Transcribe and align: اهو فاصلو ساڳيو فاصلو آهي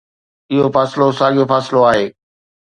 اهو 0.51 0.65
فاصلو 0.75 1.07
ساڳيو 1.19 1.43
فاصلو 1.51 1.79
آهي 1.91 2.05